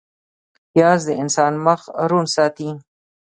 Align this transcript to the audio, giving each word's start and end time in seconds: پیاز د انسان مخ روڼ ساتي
پیاز 0.71 0.99
د 1.07 1.09
انسان 1.21 1.53
مخ 1.65 1.81
روڼ 2.09 2.23
ساتي 2.35 2.69